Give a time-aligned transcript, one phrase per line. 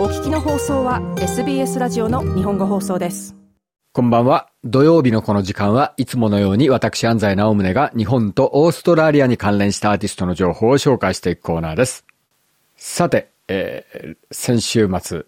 [0.00, 3.36] お聞きの放送は SBS ラジオの日本語放送です
[3.92, 4.48] こんばんは。
[4.64, 12.06] 土曜日のこの時間はいつものように私安西直宗が日本とオーストラリアに関連したアーティストの情報を紹介していくコーナーです。
[12.76, 15.26] さて、えー、先週末、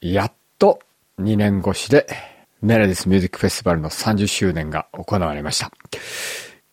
[0.00, 0.78] やっと
[1.20, 2.06] 2年越しで
[2.62, 5.70] メレディスミュージックフェスティバルの30周年が行われました。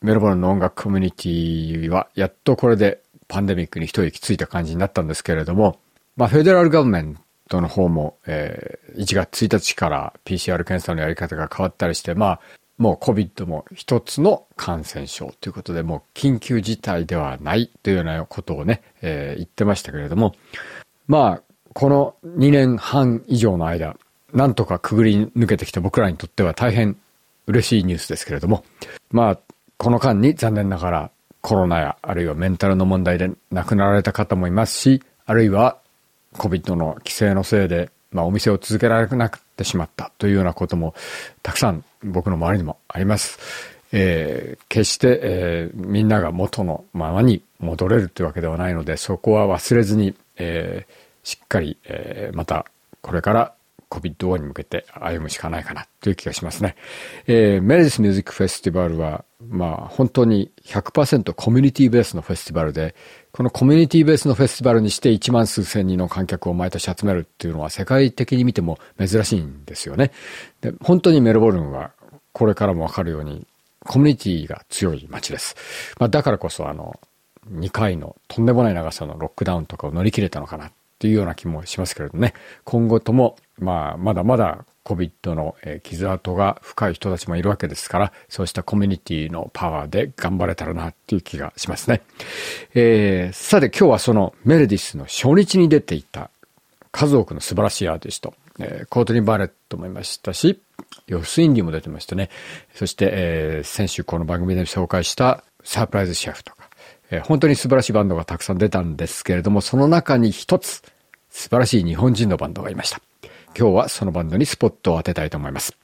[0.01, 5.81] メルボルンの音楽コミュニティはやっとこれでパンデミックに一息ついた感じになったんですけれども、
[6.15, 7.17] まあ、フェデラルガバメン
[7.51, 12.39] トの方も、えー、1月1日から PCR 検査のやり方が変わったりして、まあ、
[12.77, 20.33] もう COVID も一つの感染症ということで、もう緊急事態ではないというようなことをね、えー、言ってましたけれども、
[21.07, 21.41] まあ、
[21.73, 23.97] この2年半以上の間、
[24.33, 26.97] なんとかくぐり抜けてきた僕らにとっては大変
[27.47, 28.63] 嬉しいニュースですけれども、
[29.11, 29.39] まあ、
[29.77, 31.11] この間に残念ながら
[31.41, 35.81] コロナやあるいはメンタルの問題で亡くなられた方もいますし、あるいは
[36.35, 40.93] COVID の規制のせいで、まあ、お店を続けられなくなってしまったというようなことも
[41.43, 43.39] たくさん僕の周りにもあります。
[43.93, 52.65] えー、決して、えー、みんなが元のままに戻れるというわけではないので、そこは忘れずに、えー、しっかり、えー、また
[53.01, 53.53] これから
[53.91, 56.75] COVID に向けて歩むしかないかなという気がしますね。
[57.27, 62.95] えー、メレディスミュージックフェスティバルは、まあ本当に100%コミュニティベースのフェスティバルで、
[63.33, 70.11] このコミュニティベースのフェスティバルにして1万数千人の観客を毎年集めるっていうのは世界的に見ても珍しいんですよね。
[70.61, 71.91] で本当にメルボルンは
[72.33, 73.45] これからもわかるように
[73.85, 75.55] コミュニティが強い街です。
[75.99, 76.99] まあ、だからこそあの
[77.49, 82.33] 2回のとんでもない長さのロックダウンとかを乗り切れたのかなっていうような気もしますけれどね。
[82.63, 92.01] 今後ともまあまだまだ COVID の傷跡が深い人たちもいるわけですから、そうしたコミュニティのパワーで頑張れたらなっていう気がしますね。
[92.73, 96.31] えー、さて今日はそのメレディスの初日に出ていた
[96.91, 100.59] 数多くの素晴らしいアーティスト、えー、コートニー・バーネットもいましたし、
[101.07, 102.29] ヨスインディも出てましたね。
[102.73, 106.69] そして、えー、先週この番組で紹介したサプライズシェフとか、
[107.11, 110.81] えー、本当に素晴らしいバンドがたくさん出たんですけれども、その中に一つ
[111.29, 112.99] 素晴らしい日本人のバンドがいました。
[113.57, 115.77] 今日はそのバンドにスポットを当てたいと思います。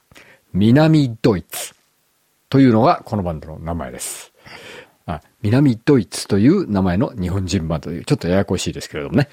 [0.52, 1.74] 南ドイツ
[2.48, 4.32] というのがこのバンドの名前です。
[5.06, 9.28] あ南ドイツという名前の日本人バンドという、ちょっとややこしいですけれどもね。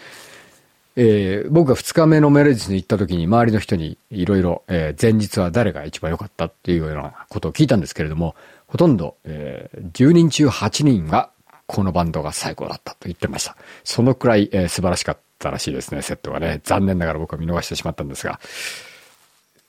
[0.97, 8.35] えー、僕が2日目のメレディスに行った時に周りの人にいろいろ前日は誰が一番良かったっていうようなことを聞いたんですけれども、
[8.68, 11.31] ほとんど、えー、10人中8人が
[11.68, 13.56] このバンドが最高だったと言ってました。
[13.84, 16.61] そのくらい、えー、素晴らしかったらしいですね、セットがね。
[16.63, 18.39] 残念ながら僕は見逃してしまったんですが。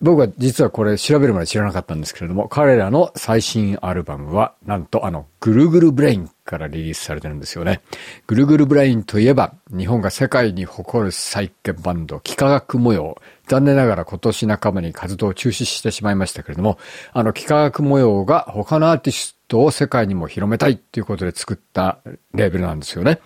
[0.01, 7.83] 僕は実はこれ調べるまで知らなかったんですけれども、彼らの最新アルバムは、なんとあの、ぐるぐるブレインからリリースされてるんですよね。
[8.27, 13.21] ぐるぐるブレインといえば、日本が世界に誇るサイケバンド、幾何学模様。
[13.47, 16.79] 残念ながら今年半ばに活動を中止してしまいましたけれども、
[17.13, 21.99] あの、幾何学模様が他のアーティストを世界にも広めたいっていうことで作った
[22.35, 23.21] レーベルなんですよね。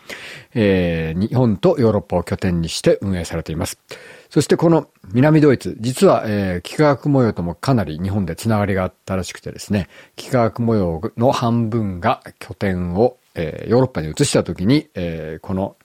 [0.55, 3.79] えー、日本とヨーロッパを拠点にして運営されています。
[4.31, 15.77] そしてこの南ドイツ、実は、えー、幾何学模様ともかなり日本でつながりがあったらしくてですね、幾何学模様の半分が拠点を、えー、ヨーロッパに移した時に、えー、この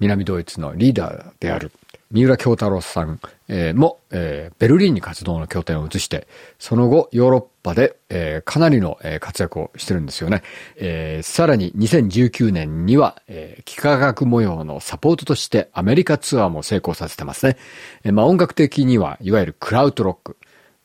[0.00, 1.72] 南ドイツのリーダーである
[2.10, 6.26] 三浦京太郎さん、えー、も、えー、ベルリンに活動の拠点を移して、
[6.58, 10.42] その後ヨーロッパで、えー、かなりの、えー、活躍をしてるんですよね。
[10.76, 17.56] えー、さらに2019年には、えー、幾何学模様のサポートとしてアメリカツアーも成功させてますね。
[18.04, 20.36] えー、まあ音楽的には、いわゆるクラウトロック。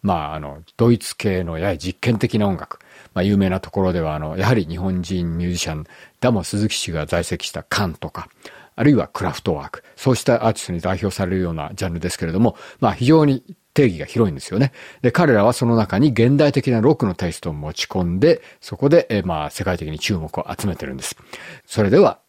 [0.01, 2.79] まああの、ドイツ系のやや実験的な音楽。
[3.13, 5.85] まあ有名なところでは、あの、やはり日本人ミュージシャン、
[6.19, 8.29] ダモ鈴木氏が在籍したカンとか、
[8.79, 14.71] あるいはクラフトワーク、そうしたアーティストに代表されるようなジャンルですけれども、まあ非常に定義が広いんですよね。
[15.01, 21.17] で、彼らはその中に現代的なロックのテイストを持ち込んで、そこで、えまあ世界的に注目を集めてるんです。
[21.65, 22.21] それでは、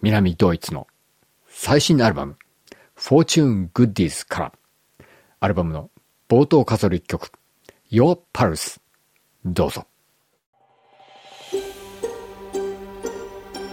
[0.00, 0.86] 南ドイツの
[1.46, 2.38] 最新アルバム、
[2.96, 4.52] Fortune Goodies から、
[5.40, 5.90] アルバムの
[6.26, 7.30] 冒頭飾る一曲、
[7.92, 8.80] Your Pulse、
[9.44, 9.84] どうぞ。